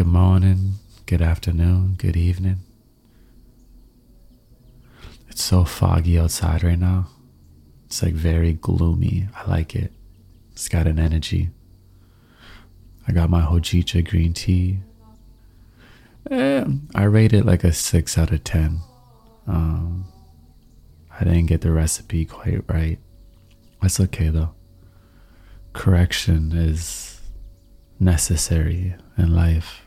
Good 0.00 0.06
morning, 0.06 0.76
good 1.04 1.20
afternoon, 1.20 1.96
good 1.98 2.16
evening. 2.16 2.60
It's 5.28 5.42
so 5.42 5.64
foggy 5.64 6.18
outside 6.18 6.64
right 6.64 6.78
now. 6.78 7.08
It's 7.84 8.02
like 8.02 8.14
very 8.14 8.54
gloomy. 8.54 9.28
I 9.36 9.46
like 9.46 9.76
it. 9.76 9.92
It's 10.52 10.70
got 10.70 10.86
an 10.86 10.98
energy. 10.98 11.50
I 13.06 13.12
got 13.12 13.28
my 13.28 13.42
Hojicha 13.42 14.08
green 14.08 14.32
tea. 14.32 14.78
Eh, 16.30 16.64
I 16.94 17.02
rate 17.02 17.34
it 17.34 17.44
like 17.44 17.62
a 17.62 17.70
6 17.70 18.16
out 18.16 18.32
of 18.32 18.42
10. 18.42 18.80
Um, 19.46 20.06
I 21.10 21.24
didn't 21.24 21.44
get 21.44 21.60
the 21.60 21.72
recipe 21.72 22.24
quite 22.24 22.64
right. 22.68 22.98
That's 23.82 24.00
okay 24.00 24.30
though. 24.30 24.54
Correction 25.74 26.52
is 26.52 27.20
necessary 27.98 28.94
in 29.18 29.34
life. 29.36 29.82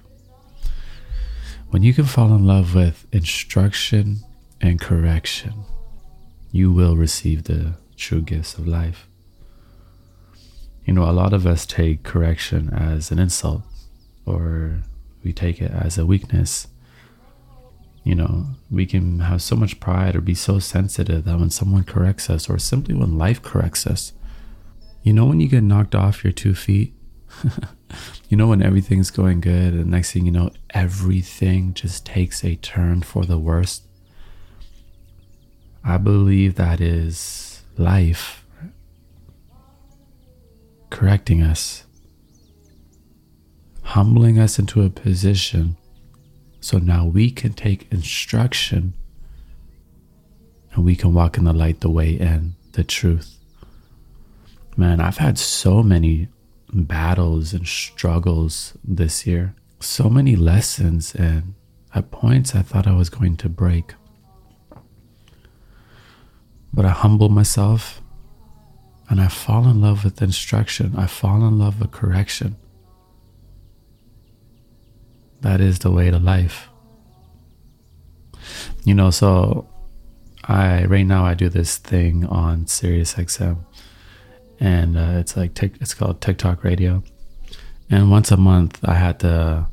When 1.74 1.82
you 1.82 1.96
can 1.96 2.06
fall 2.06 2.36
in 2.36 2.46
love 2.46 2.76
with 2.76 3.08
instruction 3.12 4.20
and 4.62 4.80
correction, 4.80 5.66
you 6.52 6.72
will 6.72 6.96
receive 6.96 7.46
the 7.46 7.74
true 7.98 8.22
gifts 8.22 8.54
of 8.60 8.68
life. 8.68 9.08
You 10.86 10.94
know, 10.94 11.10
a 11.10 11.12
lot 11.12 11.34
of 11.34 11.48
us 11.48 11.66
take 11.66 12.04
correction 12.04 12.70
as 12.70 13.10
an 13.10 13.18
insult 13.18 13.64
or 14.24 14.84
we 15.24 15.34
take 15.34 15.60
it 15.64 15.72
as 15.72 15.98
a 15.98 16.06
weakness. 16.06 16.68
You 18.04 18.14
know, 18.14 18.50
we 18.70 18.86
can 18.86 19.22
have 19.22 19.42
so 19.42 19.56
much 19.56 19.80
pride 19.80 20.16
or 20.16 20.22
be 20.22 20.36
so 20.36 20.60
sensitive 20.60 21.26
that 21.26 21.40
when 21.40 21.50
someone 21.50 21.86
corrects 21.86 22.30
us 22.30 22.52
or 22.52 22.60
simply 22.60 22.94
when 22.94 23.18
life 23.18 23.42
corrects 23.42 23.88
us, 23.88 24.14
you 25.02 25.12
know, 25.12 25.26
when 25.26 25.40
you 25.40 25.48
get 25.48 25.64
knocked 25.64 25.96
off 25.96 26.24
your 26.24 26.34
two 26.34 26.54
feet, 26.54 26.94
you 28.30 28.38
know, 28.38 28.48
when 28.48 28.62
everything's 28.62 29.12
going 29.12 29.42
good, 29.42 29.74
and 29.74 29.88
next 29.88 30.12
thing 30.12 30.26
you 30.26 30.32
know, 30.32 30.52
everything 30.72 31.74
just 31.74 32.06
takes 32.06 32.44
a 32.44 32.56
turn 32.56 33.02
for 33.02 33.26
the 33.26 33.38
worst. 33.38 33.84
I 35.84 35.98
believe 35.98 36.56
that 36.56 36.80
is 36.80 37.64
life 37.78 38.46
correcting 40.90 41.42
us, 41.42 41.86
humbling 43.82 44.40
us 44.40 44.60
into 44.60 44.84
a 44.84 44.90
position 44.90 45.76
so 46.64 46.78
now 46.78 47.06
we 47.06 47.30
can 47.30 47.52
take 47.52 47.92
instruction 47.92 48.94
and 50.72 50.86
we 50.86 50.96
can 50.96 51.14
walk 51.14 51.38
in 51.38 51.44
the 51.44 51.52
light, 51.52 51.82
the 51.82 51.90
way, 51.90 52.18
and 52.18 52.54
the 52.72 52.86
truth. 52.86 53.38
Man, 54.78 55.02
I've 55.02 55.18
had 55.18 55.38
so 55.38 55.84
many 55.84 56.30
battles 56.74 57.54
and 57.54 57.68
struggles 57.68 58.74
this 58.84 59.28
year, 59.28 59.56
so 59.80 60.10
many 60.10 60.36
lessons, 60.36 61.14
and 61.16 61.54
at 61.94 62.12
points 62.12 62.56
I 62.56 62.62
thought 62.62 62.88
I 62.88 62.96
was 62.96 63.10
going 63.10 63.38
to 63.38 63.50
break. 63.50 63.94
But 66.74 66.86
I 66.86 66.90
humble 66.90 67.30
myself 67.30 68.02
and 69.10 69.22
I 69.22 69.28
fall 69.28 69.68
in 69.68 69.82
love 69.82 70.04
with 70.04 70.22
instruction. 70.22 70.96
I 70.98 71.06
fall 71.06 71.46
in 71.48 71.60
love 71.60 71.80
with 71.80 71.92
correction. 71.92 72.56
That 75.42 75.62
is 75.62 75.80
the 75.80 75.92
way 75.92 76.10
to 76.10 76.18
life. 76.18 76.70
You 78.84 78.96
know, 78.96 79.12
so 79.12 79.70
I 80.46 80.86
right 80.86 81.06
now 81.06 81.26
I 81.26 81.36
do 81.36 81.48
this 81.48 81.78
thing 81.78 82.26
on 82.26 82.66
Sirius 82.66 83.14
XM 83.14 83.58
and 84.64 84.98
uh, 84.98 85.20
it's 85.20 85.38
like 85.38 85.62
it's 85.62 85.94
called 85.94 86.22
TikTok 86.22 86.64
Radio. 86.64 87.04
And 87.92 88.10
once 88.10 88.32
a 88.32 88.38
month 88.38 88.80
I 88.84 88.96
had 88.96 89.20
to 89.20 89.68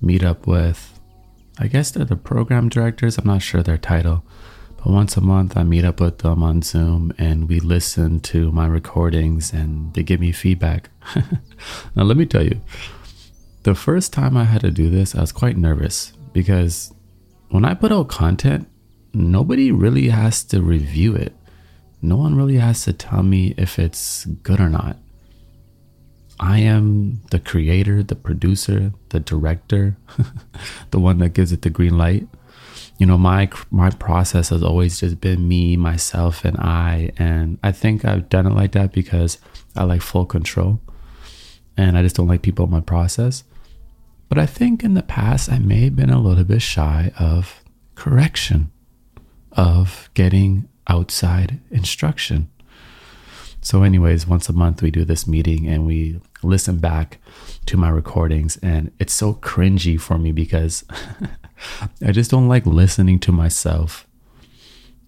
meet 0.00 0.22
up 0.22 0.46
with 0.46 1.00
I 1.58 1.66
guess 1.68 1.90
they're 1.90 2.04
the 2.04 2.16
program 2.16 2.68
directors, 2.68 3.18
I'm 3.18 3.26
not 3.26 3.42
sure 3.42 3.62
their 3.62 3.78
title 3.78 4.24
but 4.84 4.92
once 4.92 5.16
a 5.16 5.22
month, 5.22 5.56
I 5.56 5.62
meet 5.62 5.84
up 5.86 5.98
with 5.98 6.18
them 6.18 6.42
on 6.42 6.60
Zoom 6.60 7.14
and 7.16 7.48
we 7.48 7.58
listen 7.58 8.20
to 8.20 8.52
my 8.52 8.66
recordings 8.66 9.50
and 9.50 9.94
they 9.94 10.02
give 10.02 10.20
me 10.20 10.30
feedback. 10.30 10.90
now, 11.96 12.02
let 12.02 12.18
me 12.18 12.26
tell 12.26 12.44
you, 12.44 12.60
the 13.62 13.74
first 13.74 14.12
time 14.12 14.36
I 14.36 14.44
had 14.44 14.60
to 14.60 14.70
do 14.70 14.90
this, 14.90 15.14
I 15.14 15.22
was 15.22 15.32
quite 15.32 15.56
nervous 15.56 16.12
because 16.34 16.92
when 17.48 17.64
I 17.64 17.72
put 17.72 17.92
out 17.92 18.08
content, 18.08 18.68
nobody 19.14 19.72
really 19.72 20.10
has 20.10 20.44
to 20.44 20.60
review 20.60 21.14
it. 21.16 21.34
No 22.04 22.16
one 22.16 22.36
really 22.36 22.58
has 22.58 22.84
to 22.84 22.92
tell 22.92 23.22
me 23.22 23.54
if 23.56 23.78
it's 23.78 24.26
good 24.26 24.60
or 24.60 24.68
not. 24.68 24.96
I 26.38 26.58
am 26.58 27.22
the 27.30 27.38
creator, 27.38 28.02
the 28.02 28.16
producer, 28.16 28.92
the 29.10 29.20
director, 29.20 29.96
the 30.90 31.00
one 31.00 31.18
that 31.18 31.30
gives 31.30 31.52
it 31.52 31.62
the 31.62 31.70
green 31.70 31.96
light 31.96 32.28
you 32.98 33.06
know 33.06 33.18
my 33.18 33.50
my 33.70 33.90
process 33.90 34.50
has 34.50 34.62
always 34.62 35.00
just 35.00 35.20
been 35.20 35.46
me 35.48 35.76
myself 35.76 36.44
and 36.44 36.56
i 36.58 37.10
and 37.18 37.58
i 37.62 37.72
think 37.72 38.04
i've 38.04 38.28
done 38.28 38.46
it 38.46 38.54
like 38.54 38.72
that 38.72 38.92
because 38.92 39.38
i 39.76 39.82
like 39.82 40.00
full 40.00 40.24
control 40.24 40.80
and 41.76 41.98
i 41.98 42.02
just 42.02 42.16
don't 42.16 42.28
like 42.28 42.42
people 42.42 42.64
in 42.64 42.70
my 42.70 42.80
process 42.80 43.44
but 44.28 44.38
i 44.38 44.46
think 44.46 44.84
in 44.84 44.94
the 44.94 45.02
past 45.02 45.50
i 45.50 45.58
may 45.58 45.84
have 45.84 45.96
been 45.96 46.10
a 46.10 46.20
little 46.20 46.44
bit 46.44 46.62
shy 46.62 47.12
of 47.18 47.62
correction 47.94 48.70
of 49.52 50.08
getting 50.14 50.68
outside 50.88 51.60
instruction 51.70 52.50
so 53.60 53.82
anyways 53.82 54.26
once 54.26 54.48
a 54.48 54.52
month 54.52 54.82
we 54.82 54.90
do 54.90 55.04
this 55.04 55.26
meeting 55.26 55.66
and 55.66 55.86
we 55.86 56.20
listen 56.42 56.78
back 56.78 57.18
to 57.66 57.76
my 57.76 57.88
recordings 57.88 58.58
and 58.58 58.92
it's 58.98 59.14
so 59.14 59.34
cringy 59.34 59.98
for 59.98 60.18
me 60.18 60.32
because 60.32 60.84
I 62.04 62.12
just 62.12 62.30
don't 62.30 62.48
like 62.48 62.66
listening 62.66 63.18
to 63.20 63.32
myself 63.32 64.06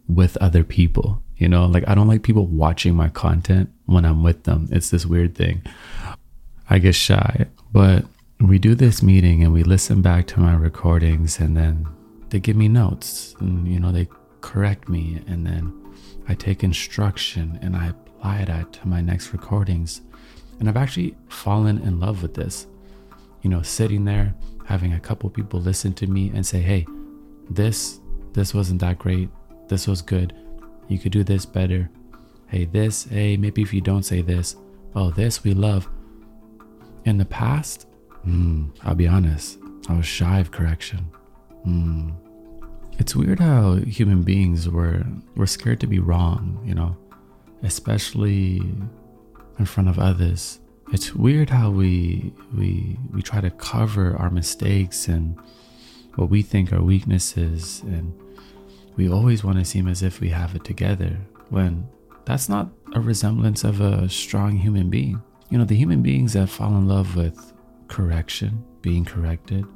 with 0.09 0.37
other 0.39 0.65
people. 0.65 1.23
You 1.37 1.49
know, 1.49 1.67
like 1.67 1.87
I 1.87 1.95
don't 1.95 2.09
like 2.09 2.23
people 2.23 2.47
watching 2.47 2.95
my 2.95 3.09
content 3.09 3.71
when 3.85 4.05
I'm 4.05 4.23
with 4.23 4.45
them. 4.45 4.69
It's 4.73 4.91
this 4.91 5.05
weird 5.05 5.35
thing. 5.35 5.63
I 6.71 6.79
get 6.79 6.95
shy, 6.95 7.47
but 7.73 8.07
we 8.41 8.59
do 8.59 8.75
this 8.75 9.03
meeting 9.03 9.43
and 9.43 9.53
we 9.53 9.63
listen 9.63 10.03
back 10.03 10.27
to 10.29 10.41
my 10.41 10.55
recordings 10.55 11.39
and 11.39 11.57
then 11.57 11.87
they 12.31 12.41
give 12.41 12.57
me 12.57 12.69
notes 12.69 13.35
and 13.39 13.69
you 13.69 13.79
know 13.79 13.93
they 13.93 14.09
correct 14.41 14.89
me 14.89 15.23
and 15.27 15.47
then 15.47 15.73
I 16.29 16.35
take 16.35 16.65
instruction 16.65 17.59
and 17.63 17.77
I 17.77 17.89
apply 17.89 18.45
that 18.45 18.73
to 18.75 18.89
my 18.89 19.01
next 19.01 19.33
recordings. 19.33 20.03
And 20.59 20.69
I've 20.69 20.77
actually 20.77 21.17
fallen 21.29 21.79
in 21.79 22.01
love 22.01 22.23
with 22.23 22.35
this. 22.35 22.67
You 23.43 23.51
know, 23.51 23.63
sitting 23.63 24.05
there 24.05 24.35
having 24.65 24.95
a 24.95 25.01
couple 25.01 25.31
people 25.31 25.61
listen 25.61 25.93
to 25.95 26.07
me 26.07 26.33
and 26.35 26.45
say, 26.45 26.61
"Hey, 26.61 26.87
this 27.49 28.01
this 28.33 28.53
wasn't 28.55 28.81
that 28.81 28.99
great. 28.99 29.29
This 29.69 29.87
was 29.87 30.03
good. 30.03 30.35
You 30.89 30.99
could 30.99 31.13
do 31.13 31.23
this 31.23 31.47
better. 31.47 31.91
Hey, 32.49 32.65
this, 32.65 33.05
hey, 33.05 33.37
maybe 33.37 33.63
if 33.63 33.73
you 33.73 33.81
don't 33.81 34.05
say 34.05 34.23
this, 34.23 34.57
oh, 34.95 35.11
this 35.11 35.45
we 35.45 35.55
love." 35.55 35.89
In 37.05 37.19
the 37.19 37.25
past, 37.25 37.87
mm, 38.27 38.71
I'll 38.83 38.97
be 38.97 39.07
honest, 39.07 39.59
I 39.89 39.97
was 39.97 40.07
shy 40.07 40.41
of 40.41 40.51
correction. 40.51 41.07
Mm. 41.67 42.26
It's 42.99 43.15
weird 43.15 43.41
how 43.41 43.75
human 43.77 44.23
beings 44.23 44.69
were 44.69 45.05
were 45.35 45.47
scared 45.47 45.81
to 45.81 45.87
be 45.87 45.99
wrong, 45.99 46.61
you 46.65 46.75
know, 46.75 46.97
especially 47.63 48.63
in 49.59 49.65
front 49.65 49.89
of 49.89 49.99
others. 49.99 50.61
It's 50.93 51.15
weird 51.15 51.51
how 51.51 51.71
we 51.71 52.33
we 52.57 52.99
we 53.13 53.23
try 53.23 53.41
to 53.41 53.51
cover 53.51 54.17
our 54.17 54.31
mistakes 54.31 55.09
and 55.09 55.39
what 56.15 56.31
we 56.31 56.41
think 56.41 56.73
are 56.73 56.83
weaknesses 56.83 57.83
and 57.83 58.15
we 58.97 59.11
always 59.11 59.45
want 59.45 59.59
to 59.59 59.65
seem 59.65 59.89
as 59.89 60.03
if 60.03 60.21
we 60.21 60.31
have 60.31 60.55
it 60.55 60.65
together 60.65 61.19
when 61.51 61.87
that's 62.25 62.49
not 62.49 62.71
a 62.95 63.01
resemblance 63.01 63.63
of 63.63 63.83
a 63.83 64.09
strong 64.09 64.57
human 64.57 64.89
being. 64.89 65.23
You 65.51 65.59
know 65.59 65.65
the 65.65 65.77
human 65.77 66.03
beings 66.03 66.33
that 66.33 66.49
fall 66.49 66.71
in 66.71 66.89
love 66.89 67.15
with 67.15 67.53
correction 67.89 68.65
being 68.81 69.05
corrected 69.05 69.67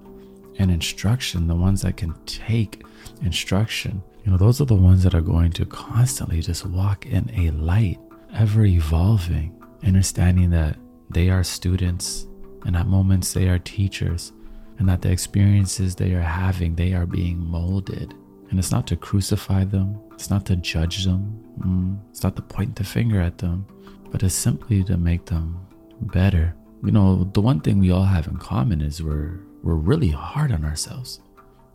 and 0.59 0.71
instruction 0.71 1.47
the 1.47 1.55
ones 1.55 1.83
that 1.83 1.97
can 1.97 2.15
take 2.25 2.83
instruction 3.23 4.03
you 4.25 4.31
know 4.31 4.39
those 4.39 4.61
are 4.61 4.67
the 4.67 4.75
ones 4.75 5.03
that 5.03 5.15
are 5.15 5.21
going 5.21 5.51
to 5.51 5.65
constantly 5.67 6.41
just 6.41 6.67
walk 6.67 7.07
in 7.07 7.31
a 7.35 7.51
light 7.53 7.99
ever 8.35 8.65
evolving 8.65 9.61
understanding 9.87 10.51
that 10.51 10.77
they 11.11 11.31
are 11.31 11.43
students, 11.43 12.27
and 12.65 12.77
at 12.77 12.87
moments 12.87 13.33
they 13.33 13.49
are 13.49 13.59
teachers, 13.59 14.33
and 14.79 14.89
that 14.89 15.03
the 15.03 15.11
experiences 15.11 15.95
they 15.95 16.13
are 16.15 16.23
having, 16.23 16.75
they 16.75 16.93
are 16.95 17.07
being 17.07 17.39
molded. 17.39 18.15
And 18.51 18.59
it's 18.59 18.73
not 18.73 18.87
to 18.89 18.97
crucify 18.97 19.65
them, 19.65 19.99
it's 20.13 20.31
not 20.31 20.45
to 20.47 20.57
judge 20.57 21.05
them, 21.05 21.41
mm, 21.59 21.99
it's 22.11 22.23
not 22.23 22.37
to 22.37 22.43
point 22.43 22.77
the 22.77 22.85
finger 22.85 23.21
at 23.21 23.39
them, 23.39 23.67
but 24.11 24.23
it's 24.23 24.35
simply 24.35 24.83
to 24.85 24.97
make 24.97 25.27
them 25.27 25.67
better. 26.01 26.55
You 26.85 26.93
know, 26.93 27.31
the 27.33 27.41
one 27.41 27.61
thing 27.61 27.79
we 27.79 27.91
all 27.91 28.05
have 28.05 28.27
in 28.27 28.37
common 28.37 28.81
is 28.81 29.03
we're 29.03 29.41
we're 29.63 29.75
really 29.75 30.09
hard 30.09 30.53
on 30.53 30.65
ourselves. 30.65 31.21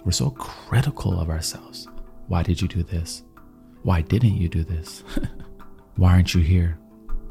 We're 0.05 0.11
so 0.11 0.29
critical 0.29 1.19
of 1.19 1.31
ourselves. 1.31 1.87
Why 2.27 2.43
did 2.43 2.61
you 2.61 2.67
do 2.67 2.83
this? 2.83 3.23
Why 3.81 4.01
didn't 4.01 4.37
you 4.37 4.47
do 4.47 4.63
this? 4.63 5.03
Why 5.95 6.11
aren't 6.11 6.35
you 6.35 6.41
here? 6.41 6.77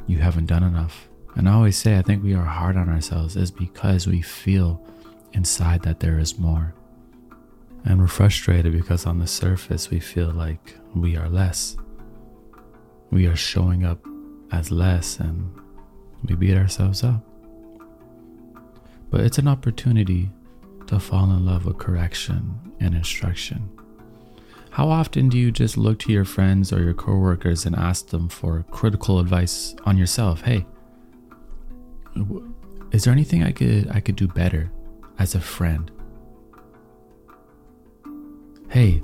You 0.09 0.19
haven't 0.19 0.47
done 0.47 0.65
enough. 0.65 1.09
And 1.37 1.49
I 1.49 1.53
always 1.53 1.77
say, 1.77 1.97
I 1.97 2.03
think 2.03 2.23
we 2.23 2.35
are 2.35 2.45
hard 2.45 2.77
on 2.77 2.89
ourselves 2.89 3.37
is 3.37 3.51
because 3.51 4.07
we 4.09 4.23
feel 4.23 4.85
inside 5.33 5.83
that 5.83 6.01
there 6.01 6.19
is 6.19 6.39
more. 6.39 6.75
And 7.85 8.01
we're 8.01 8.09
frustrated 8.09 8.73
because 8.73 9.07
on 9.07 9.19
the 9.21 9.27
surface 9.27 9.91
we 9.91 10.01
feel 10.01 10.31
like 10.31 10.77
we 10.95 11.17
are 11.17 11.29
less. 11.29 11.77
We 13.11 13.27
are 13.27 13.37
showing 13.37 13.85
up 13.85 14.05
as 14.51 14.71
less 14.71 15.21
and 15.21 15.49
we 16.25 16.35
beat 16.35 16.57
ourselves 16.57 17.05
up. 17.05 17.25
But 19.11 19.21
it's 19.21 19.39
an 19.39 19.47
opportunity 19.47 20.31
to 20.87 20.99
fall 20.99 21.31
in 21.31 21.45
love 21.45 21.67
with 21.67 21.79
correction 21.79 22.59
and 22.81 22.95
instruction. 22.95 23.71
How 24.71 24.89
often 24.89 25.29
do 25.29 25.39
you 25.39 25.53
just 25.53 25.77
look 25.77 26.01
to 26.01 26.13
your 26.13 26.25
friends 26.25 26.73
or 26.73 26.83
your 26.83 26.95
coworkers 26.95 27.65
and 27.65 27.77
ask 27.77 28.09
them 28.09 28.29
for 28.29 28.65
critical 28.71 29.21
advice 29.21 29.75
on 29.85 29.97
yourself? 29.97 30.43
Hey, 30.43 30.67
is 32.91 33.05
there 33.05 33.13
anything 33.13 33.45
I 33.45 33.53
could 33.53 33.91
I 33.91 34.01
could 34.01 34.17
do 34.17 34.27
better 34.27 34.71
as 35.19 35.35
a 35.35 35.41
friend? 35.41 35.91
Hey, 38.69 39.03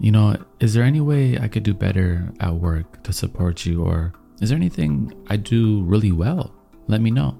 you 0.00 0.10
know, 0.10 0.36
is 0.58 0.74
there 0.74 0.82
any 0.82 1.00
way 1.00 1.38
I 1.38 1.46
could 1.46 1.62
do 1.62 1.74
better 1.74 2.32
at 2.40 2.54
work 2.54 3.04
to 3.04 3.12
support 3.12 3.64
you 3.64 3.84
or 3.84 4.12
is 4.40 4.48
there 4.48 4.56
anything 4.56 5.12
I 5.28 5.36
do 5.36 5.82
really 5.82 6.10
well? 6.10 6.52
Let 6.88 7.00
me 7.00 7.12
know. 7.12 7.38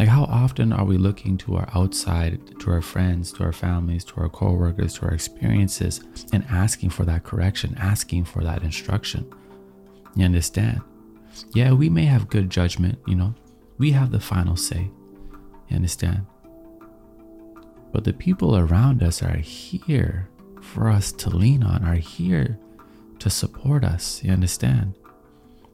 Like, 0.00 0.08
how 0.08 0.24
often 0.24 0.72
are 0.72 0.86
we 0.86 0.96
looking 0.96 1.36
to 1.36 1.56
our 1.56 1.68
outside, 1.74 2.58
to 2.60 2.70
our 2.70 2.80
friends, 2.80 3.32
to 3.32 3.44
our 3.44 3.52
families, 3.52 4.02
to 4.04 4.14
our 4.22 4.30
coworkers, 4.30 4.94
to 4.94 5.02
our 5.02 5.12
experiences, 5.12 6.00
and 6.32 6.42
asking 6.48 6.88
for 6.88 7.04
that 7.04 7.24
correction, 7.24 7.76
asking 7.78 8.24
for 8.24 8.42
that 8.42 8.62
instruction? 8.62 9.30
You 10.16 10.24
understand? 10.24 10.80
Yeah, 11.52 11.72
we 11.72 11.90
may 11.90 12.06
have 12.06 12.30
good 12.30 12.48
judgment, 12.48 12.98
you 13.06 13.14
know, 13.14 13.34
we 13.76 13.90
have 13.90 14.10
the 14.10 14.20
final 14.20 14.56
say. 14.56 14.90
You 15.68 15.76
understand? 15.76 16.24
But 17.92 18.04
the 18.04 18.14
people 18.14 18.56
around 18.56 19.02
us 19.02 19.22
are 19.22 19.36
here 19.36 20.30
for 20.62 20.88
us 20.88 21.12
to 21.12 21.28
lean 21.28 21.62
on, 21.62 21.84
are 21.84 21.96
here 21.96 22.58
to 23.18 23.28
support 23.28 23.84
us. 23.84 24.24
You 24.24 24.32
understand? 24.32 24.94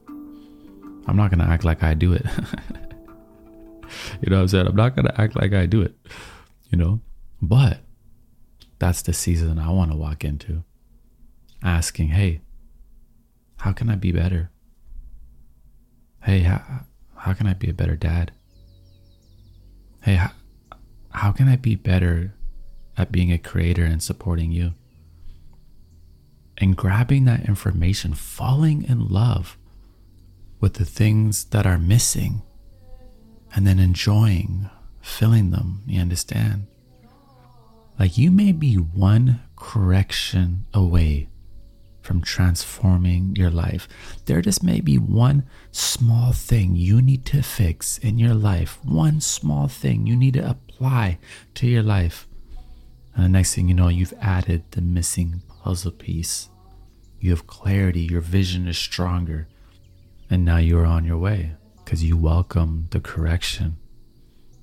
I'm 0.09 1.15
not 1.15 1.31
going 1.31 1.39
to 1.39 1.49
act 1.49 1.63
like 1.63 1.81
I 1.81 1.93
do 1.93 2.11
it. 2.11 2.25
you 4.21 4.29
know 4.29 4.37
what 4.37 4.41
I'm 4.43 4.47
saying? 4.47 4.67
I'm 4.67 4.75
not 4.75 4.95
going 4.95 5.07
to 5.07 5.21
act 5.21 5.35
like 5.35 5.53
I 5.53 5.65
do 5.65 5.81
it, 5.81 5.95
you 6.69 6.77
know? 6.77 7.01
But 7.41 7.79
that's 8.79 9.01
the 9.01 9.13
season 9.13 9.59
I 9.59 9.69
want 9.69 9.91
to 9.91 9.97
walk 9.97 10.23
into. 10.23 10.63
Asking, 11.63 12.09
hey, 12.09 12.41
how 13.57 13.73
can 13.73 13.89
I 13.89 13.95
be 13.95 14.11
better? 14.11 14.51
Hey, 16.23 16.39
how, 16.39 16.85
how 17.15 17.33
can 17.33 17.47
I 17.47 17.53
be 17.53 17.69
a 17.69 17.73
better 17.73 17.95
dad? 17.95 18.31
Hey, 20.01 20.15
how, 20.15 20.31
how 21.11 21.31
can 21.31 21.47
I 21.47 21.55
be 21.55 21.75
better 21.75 22.33
at 22.95 23.11
being 23.11 23.31
a 23.31 23.37
creator 23.37 23.83
and 23.83 24.01
supporting 24.01 24.51
you? 24.51 24.73
And 26.59 26.75
grabbing 26.75 27.25
that 27.25 27.47
information, 27.47 28.13
falling 28.13 28.83
in 28.83 29.07
love 29.07 29.57
with 30.59 30.75
the 30.75 30.85
things 30.85 31.45
that 31.45 31.65
are 31.65 31.77
missing 31.77 32.41
and 33.55 33.65
then 33.65 33.79
enjoying 33.79 34.69
filling 35.07 35.51
them. 35.51 35.81
You 35.87 36.01
understand? 36.01 36.67
Like 37.99 38.17
you 38.17 38.29
may 38.29 38.51
be 38.51 38.75
one 38.75 39.41
correction 39.55 40.65
away 40.73 41.29
from 42.01 42.21
transforming 42.21 43.35
your 43.35 43.49
life. 43.49 43.87
There 44.25 44.41
just 44.41 44.63
may 44.63 44.79
be 44.79 44.97
one 44.97 45.43
small 45.71 46.31
thing 46.31 46.75
you 46.75 47.01
need 47.01 47.25
to 47.25 47.41
fix 47.41 47.97
in 47.97 48.17
your 48.19 48.35
life, 48.35 48.79
one 48.83 49.19
small 49.19 49.67
thing 49.67 50.05
you 50.05 50.15
need 50.15 50.35
to 50.35 50.49
apply 50.49 51.17
to 51.55 51.67
your 51.67 51.83
life. 51.83 52.27
And 53.15 53.25
the 53.25 53.29
next 53.29 53.55
thing 53.55 53.67
you 53.67 53.73
know, 53.73 53.87
you've 53.87 54.13
added 54.21 54.63
the 54.71 54.81
missing 54.81 55.41
puzzle 55.63 55.91
piece. 55.91 56.49
You 57.19 57.31
have 57.31 57.47
clarity, 57.47 58.01
your 58.01 58.21
vision 58.21 58.67
is 58.67 58.77
stronger, 58.77 59.47
and 60.29 60.45
now 60.45 60.57
you're 60.57 60.85
on 60.85 61.03
your 61.03 61.17
way 61.17 61.55
because 61.87 62.03
you 62.03 62.17
welcomed 62.17 62.89
the 62.89 62.99
correction. 62.99 63.77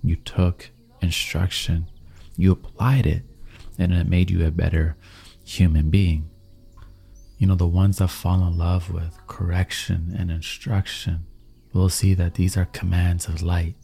You 0.02 0.16
took 0.16 0.68
instruction, 1.00 1.88
you 2.36 2.52
applied 2.52 3.06
it, 3.06 3.22
and 3.78 3.94
it 3.94 4.06
made 4.06 4.30
you 4.30 4.44
a 4.44 4.50
better 4.50 4.94
human 5.42 5.88
being. 5.88 6.28
You 7.38 7.46
know, 7.46 7.54
the 7.54 7.66
ones 7.66 7.96
that 7.96 8.08
fall 8.08 8.46
in 8.46 8.58
love 8.58 8.92
with 8.92 9.16
correction 9.26 10.14
and 10.18 10.30
instruction 10.30 11.24
will 11.72 11.88
see 11.88 12.12
that 12.12 12.34
these 12.34 12.58
are 12.58 12.66
commands 12.66 13.26
of 13.26 13.40
light, 13.40 13.76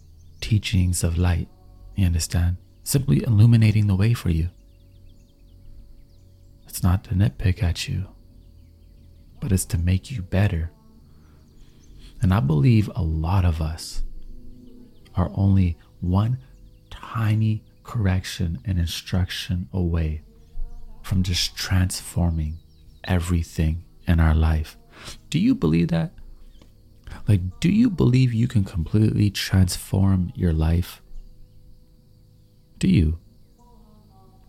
teachings 0.43 1.03
of 1.03 1.17
light. 1.17 1.49
You 1.97 2.05
understand? 2.05 2.59
Simply 2.85 3.23
illuminating 3.23 3.87
the 3.87 3.97
way 3.97 4.13
for 4.13 4.29
you. 4.29 4.51
It's 6.69 6.83
not 6.83 7.05
to 7.05 7.15
nitpick 7.15 7.63
at 7.63 7.89
you, 7.89 8.07
but 9.41 9.51
it's 9.51 9.65
to 9.65 9.79
make 9.79 10.11
you 10.11 10.21
better 10.21 10.73
and 12.23 12.35
I 12.35 12.41
believe 12.41 12.91
a 12.95 13.03
lot 13.03 13.45
of 13.45 13.61
us 13.61 14.03
are 15.15 15.31
only 15.35 15.79
one 16.01 16.39
tiny 16.91 17.65
correction 17.83 18.59
and 18.65 18.79
instruction 18.79 19.69
away 19.73 20.23
from 21.03 21.23
just 21.23 21.57
transforming 21.57 22.59
everything 23.05 23.85
in 24.07 24.21
our 24.21 24.35
life. 24.35 24.77
Do 25.31 25.39
you 25.39 25.55
believe 25.55 25.89
that? 25.89 26.13
Like, 27.27 27.41
do 27.61 27.71
you 27.71 27.91
believe 27.91 28.33
you 28.33 28.47
can 28.47 28.65
completely 28.65 29.31
transform 29.31 30.33
your 30.35 30.53
life? 30.53 31.03
Do 32.79 32.89
you? 32.89 33.19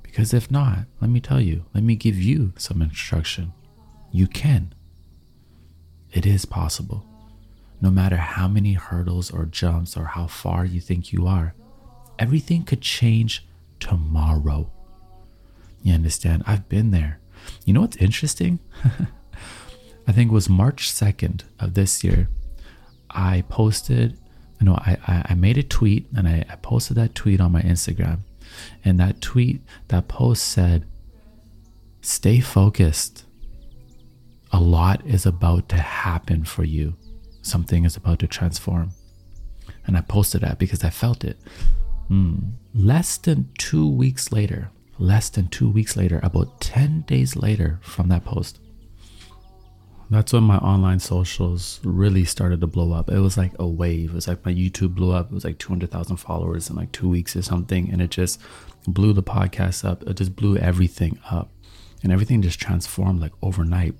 Because 0.04 0.34
if 0.34 0.52
not, 0.52 0.86
let 1.00 1.10
me 1.10 1.20
tell 1.20 1.42
you, 1.42 1.66
let 1.74 1.84
me 1.84 1.96
give 1.96 2.18
you 2.18 2.54
some 2.58 2.82
instruction. 2.82 3.54
You 4.12 4.28
can. 4.28 4.74
It 6.12 6.26
is 6.26 6.46
possible 6.46 7.06
no 7.82 7.90
matter 7.90 8.18
how 8.18 8.48
many 8.48 8.74
hurdles 8.74 9.32
or 9.32 9.46
jumps 9.46 9.98
or 9.98 10.06
how 10.06 10.28
far 10.28 10.64
you 10.64 10.80
think 10.80 11.12
you 11.12 11.26
are, 11.26 11.56
everything 12.20 12.64
could 12.64 12.82
change 12.82 13.44
tomorrow. 13.80 14.70
You 15.82 15.96
understand? 15.96 16.44
I've 16.46 16.70
been 16.70 16.92
there. 16.92 17.20
You 17.66 17.74
know 17.74 17.82
what's 17.82 17.98
interesting? 17.98 18.60
I 20.08 20.12
think 20.12 20.30
it 20.32 20.34
was 20.34 20.48
March 20.48 20.92
2nd 20.92 21.42
of 21.60 21.74
this 21.74 22.04
year. 22.04 22.30
I 23.10 23.44
posted, 23.50 24.18
you 24.60 24.66
know, 24.68 24.76
I, 24.76 25.26
I 25.30 25.34
made 25.34 25.58
a 25.58 25.64
tweet 25.64 26.06
and 26.16 26.28
I, 26.28 26.46
I 26.48 26.56
posted 26.58 26.98
that 26.98 27.16
tweet 27.16 27.42
on 27.42 27.52
my 27.52 27.62
Instagram. 27.62 28.20
And 28.86 29.00
that 29.00 29.22
tweet, 29.22 29.62
that 29.88 30.08
post 30.08 30.44
said, 30.44 30.86
Stay 32.02 32.40
focused. 32.40 33.26
A 34.52 34.60
lot 34.60 35.06
is 35.06 35.26
about 35.26 35.70
to 35.70 35.78
happen 35.78 36.44
for 36.44 36.64
you 36.64 36.96
something 37.42 37.86
is 37.86 37.96
about 37.96 38.20
to 38.20 38.28
transform. 38.28 38.92
And 39.86 39.98
I 39.98 40.02
posted 40.02 40.42
that 40.42 40.60
because 40.60 40.84
I 40.84 40.90
felt 40.90 41.24
it. 41.24 41.38
Mm. 42.10 42.54
Less 42.74 43.18
than 43.18 43.50
two 43.58 43.88
weeks 43.88 44.32
later, 44.32 44.70
less 45.00 45.30
than 45.30 45.48
two 45.48 45.70
weeks 45.70 45.96
later, 45.96 46.20
about 46.24 46.62
10 46.62 47.02
days 47.02 47.36
later 47.36 47.80
from 47.82 48.10
that 48.10 48.26
post, 48.26 48.60
that's 50.12 50.34
when 50.34 50.44
my 50.44 50.58
online 50.58 51.00
socials 51.00 51.80
really 51.86 52.26
started 52.26 52.60
to 52.60 52.68
blow 52.68 52.92
up. 52.92 53.10
It 53.10 53.20
was 53.20 53.38
like 53.38 53.54
a 53.58 53.66
wave. 53.66 54.12
It 54.12 54.16
was 54.16 54.28
like 54.28 54.46
my 54.46 54.54
YouTube 54.54 54.94
blew 54.94 55.14
up. 55.14 55.32
It 55.32 55.34
was 55.34 55.46
like 55.46 55.58
200,000 55.58 56.18
followers 56.18 56.70
in 56.70 56.76
like 56.76 56.92
two 56.92 57.08
weeks 57.08 57.34
or 57.34 57.42
something. 57.42 57.90
And 57.90 58.02
it 58.02 58.12
just 58.12 58.42
blew 58.86 59.14
the 59.14 59.24
podcast 59.24 59.86
up. 59.86 60.04
It 60.04 60.18
just 60.18 60.36
blew 60.36 60.58
everything 60.58 61.18
up. 61.30 61.50
And 62.04 62.12
everything 62.12 62.42
just 62.42 62.60
transformed 62.60 63.22
like 63.22 63.32
overnight. 63.42 63.96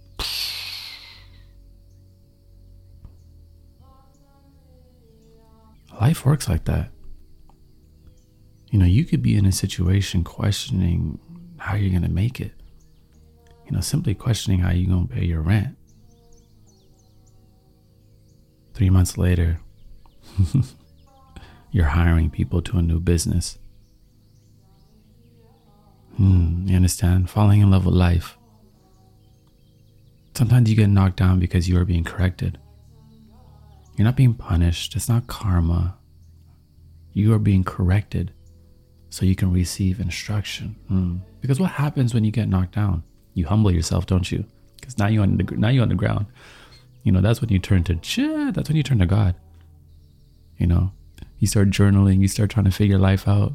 Life 6.12 6.26
works 6.26 6.50
like 6.50 6.66
that. 6.66 6.92
You 8.70 8.78
know, 8.80 8.86
you 8.86 9.06
could 9.06 9.22
be 9.22 9.38
in 9.38 9.46
a 9.46 9.52
situation 9.54 10.26
questioning 10.26 11.18
how 11.58 11.76
you're 11.76 11.90
going 11.90 12.02
to 12.04 12.12
make 12.24 12.42
it. 12.42 12.52
You 13.66 13.72
know, 13.72 13.80
simply 13.80 14.14
questioning 14.14 14.60
how 14.60 14.72
you're 14.72 14.94
going 14.94 15.08
to 15.08 15.14
pay 15.14 15.24
your 15.24 15.40
rent. 15.40 15.78
Three 18.74 18.90
months 18.90 19.18
later, 19.18 19.62
you're 21.72 21.86
hiring 21.86 22.30
people 22.30 22.62
to 22.64 22.78
a 22.78 22.82
new 22.82 23.00
business. 23.00 23.58
Hmm, 26.18 26.68
you 26.68 26.76
understand? 26.76 27.30
Falling 27.30 27.62
in 27.62 27.72
love 27.72 27.86
with 27.86 27.96
life. 27.96 28.38
Sometimes 30.34 30.70
you 30.70 30.76
get 30.76 30.90
knocked 30.90 31.16
down 31.16 31.40
because 31.40 31.70
you 31.70 31.78
are 31.78 31.86
being 31.86 32.04
corrected. 32.04 32.60
You're 33.96 34.06
not 34.06 34.18
being 34.18 34.34
punished, 34.34 34.94
it's 34.98 35.08
not 35.08 35.28
karma. 35.28 35.96
You 37.14 37.34
are 37.34 37.40
being 37.40 37.64
corrected 37.64 38.34
so 39.10 39.26
you 39.26 39.36
can 39.36 39.52
receive 39.52 40.00
instruction. 40.00 40.76
Mm. 40.90 41.22
Because 41.42 41.60
what 41.60 41.72
happens 41.72 42.14
when 42.14 42.24
you 42.24 42.32
get 42.32 42.48
knocked 42.48 42.76
down? 42.76 43.04
You 43.34 43.46
humble 43.46 43.72
yourself, 43.72 44.06
don't 44.06 44.32
you? 44.32 44.46
Because 44.80 44.98
now 44.98 45.08
you're 45.08 45.24
on 45.24 45.38
the 45.38 45.44
now 45.56 45.70
you're 45.70 45.84
on 45.84 45.90
the 45.90 45.96
ground. 45.96 46.26
You 47.04 47.12
know 47.12 47.22
that's 47.22 47.42
when 47.42 47.50
you 47.50 47.60
turn 47.60 47.84
to 47.86 48.00
shit. 48.02 48.54
That's 48.54 48.70
when 48.70 48.78
you 48.78 48.84
turn 48.84 49.00
to 49.00 49.06
God. 49.06 49.36
You 50.58 50.68
know, 50.68 50.92
you 51.40 51.48
start 51.48 51.70
journaling. 51.70 52.22
You 52.22 52.28
start 52.28 52.50
trying 52.50 52.66
to 52.66 52.72
figure 52.72 52.98
life 52.98 53.28
out. 53.28 53.54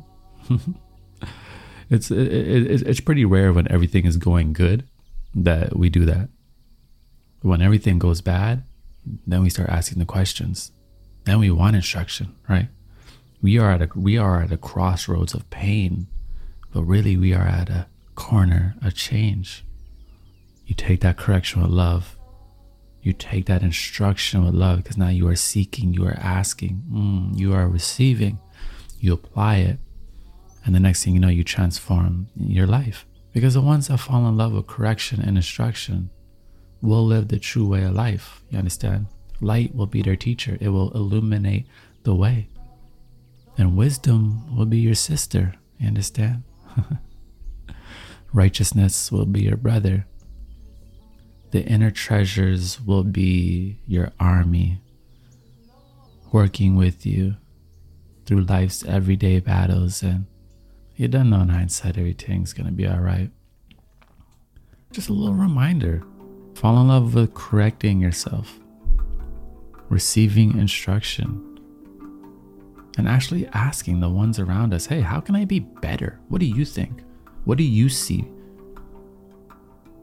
it's 1.90 2.10
it, 2.10 2.32
it, 2.32 2.82
it's 2.82 3.00
pretty 3.00 3.25
rare 3.25 3.52
when 3.52 3.70
everything 3.70 4.04
is 4.06 4.16
going 4.16 4.52
good 4.52 4.86
that 5.34 5.76
we 5.76 5.88
do 5.88 6.04
that. 6.04 6.28
When 7.42 7.62
everything 7.62 7.98
goes 7.98 8.20
bad, 8.20 8.64
then 9.26 9.42
we 9.42 9.50
start 9.50 9.68
asking 9.68 9.98
the 9.98 10.06
questions. 10.06 10.72
Then 11.25 11.38
we 11.38 11.50
want 11.50 11.76
instruction, 11.76 12.34
right? 12.48 12.68
We 13.43 13.59
are 13.59 13.71
at 13.71 13.83
a 13.83 13.88
we 13.95 14.19
are 14.19 14.43
at 14.43 14.52
a 14.52 14.57
crossroads 14.57 15.35
of 15.35 15.49
pain, 15.50 16.07
but 16.73 16.85
really 16.85 17.16
we 17.16 17.33
are 17.33 17.47
at 17.47 17.69
a 17.69 17.87
corner, 18.14 18.75
a 18.83 18.90
change. 18.90 19.64
You 20.66 20.75
take 20.75 21.00
that 21.00 21.16
correction 21.16 21.62
with 21.62 21.71
love. 21.71 22.16
You 23.02 23.12
take 23.12 23.47
that 23.47 23.62
instruction 23.62 24.45
with 24.45 24.55
love 24.55 24.78
because 24.78 24.97
now 24.97 25.11
you 25.11 25.28
are 25.28 25.37
seeking, 25.37 25.95
you 25.95 26.05
are 26.07 26.19
asking, 26.19 26.83
mm, 26.90 27.38
you 27.38 27.55
are 27.55 27.69
receiving, 27.69 28.40
you 28.99 29.12
apply 29.12 29.59
it. 29.59 29.78
And 30.64 30.75
the 30.75 30.81
next 30.81 31.05
thing 31.05 31.14
you 31.14 31.21
know, 31.21 31.28
you 31.28 31.45
transform 31.45 32.26
your 32.35 32.66
life. 32.66 33.07
Because 33.33 33.55
the 33.55 33.61
ones 33.61 33.87
that 33.87 33.99
fall 33.99 34.26
in 34.26 34.37
love 34.37 34.55
with 34.55 34.66
correction 34.66 35.21
and 35.21 35.37
instruction 35.37 36.11
will 36.83 37.07
live 37.07 37.28
the 37.28 37.38
true 37.38 37.69
way 37.69 37.85
of 37.85 37.95
life. 37.95 38.43
You 38.50 38.59
understand? 38.59 39.07
Light 39.40 39.75
will 39.75 39.87
be 39.87 40.02
their 40.02 40.16
teacher, 40.16 40.59
it 40.61 40.71
will 40.71 40.90
illuminate 40.93 41.66
the 42.02 42.14
way. 42.14 42.49
And 43.58 43.76
wisdom 43.76 44.56
will 44.56 44.66
be 44.66 44.78
your 44.78 44.94
sister. 44.94 45.54
You 45.78 45.88
understand? 45.88 46.42
Righteousness 48.32 49.10
will 49.10 49.26
be 49.26 49.42
your 49.42 49.56
brother. 49.56 50.06
The 51.52 51.62
inner 51.62 51.90
treasures 51.90 52.80
will 52.80 53.04
be 53.04 53.80
your 53.86 54.12
army 54.20 54.80
working 56.32 56.76
with 56.76 57.06
you 57.06 57.36
through 58.26 58.42
life's 58.42 58.84
everyday 58.84 59.40
battles. 59.40 60.02
And 60.02 60.26
you 60.96 61.08
don't 61.08 61.30
know 61.30 61.40
in 61.40 61.48
hindsight 61.48 61.96
everything's 61.96 62.52
going 62.52 62.66
to 62.66 62.72
be 62.72 62.86
all 62.86 63.00
right. 63.00 63.30
Just 64.92 65.08
a 65.08 65.12
little 65.12 65.34
reminder 65.34 66.02
fall 66.54 66.80
in 66.80 66.88
love 66.88 67.14
with 67.14 67.34
correcting 67.34 68.00
yourself, 68.00 68.58
receiving 69.90 70.58
instruction, 70.58 71.46
and 72.97 73.09
actually 73.09 73.47
asking 73.49 74.00
the 74.00 74.09
ones 74.09 74.38
around 74.38 74.73
us, 74.73 74.87
hey, 74.87 75.00
how 75.00 75.21
can 75.21 75.37
I 75.37 75.45
be 75.45 75.61
better? 75.61 76.19
What 76.29 76.41
do 76.41 76.47
you 76.47 76.65
think? 76.65 77.03
What 77.45 77.59
do 77.59 77.65
you 77.65 77.88
see? 77.88 78.25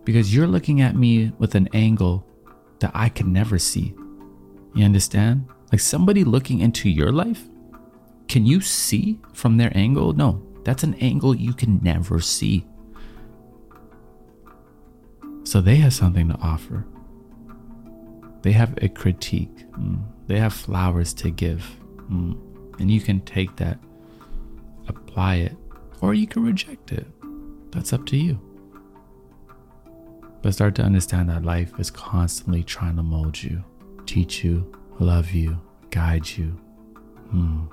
Because 0.03 0.33
you're 0.33 0.47
looking 0.47 0.81
at 0.81 0.95
me 0.95 1.31
with 1.39 1.55
an 1.55 1.69
angle 1.73 2.25
that 2.79 2.91
I 2.93 3.09
can 3.09 3.33
never 3.33 3.57
see. 3.57 3.93
You 4.75 4.85
understand? 4.85 5.47
Like 5.71 5.79
somebody 5.79 6.23
looking 6.23 6.59
into 6.59 6.89
your 6.89 7.11
life, 7.11 7.43
can 8.27 8.45
you 8.45 8.61
see 8.61 9.19
from 9.33 9.57
their 9.57 9.75
angle? 9.75 10.13
No, 10.13 10.45
that's 10.63 10.83
an 10.83 10.93
angle 10.95 11.35
you 11.35 11.53
can 11.53 11.79
never 11.81 12.19
see. 12.19 12.65
So 15.43 15.61
they 15.61 15.75
have 15.77 15.93
something 15.93 16.29
to 16.29 16.37
offer. 16.39 16.85
They 18.41 18.51
have 18.51 18.77
a 18.81 18.89
critique. 18.89 19.69
Mm. 19.71 20.03
They 20.27 20.39
have 20.39 20.53
flowers 20.53 21.13
to 21.15 21.29
give. 21.29 21.77
And 22.79 22.89
you 22.89 23.01
can 23.01 23.21
take 23.21 23.55
that, 23.57 23.79
apply 24.87 25.35
it, 25.35 25.55
or 26.01 26.13
you 26.13 26.27
can 26.27 26.43
reject 26.43 26.91
it. 26.91 27.05
That's 27.71 27.93
up 27.93 28.05
to 28.07 28.17
you. 28.17 28.39
But 30.41 30.53
start 30.53 30.75
to 30.75 30.83
understand 30.83 31.29
that 31.29 31.43
life 31.43 31.79
is 31.79 31.89
constantly 31.89 32.63
trying 32.63 32.97
to 32.97 33.03
mold 33.03 33.41
you, 33.41 33.63
teach 34.05 34.43
you, 34.43 34.69
love 34.99 35.31
you, 35.31 35.59
guide 35.89 36.27
you. 36.27 36.47
Hmm. 37.29 37.65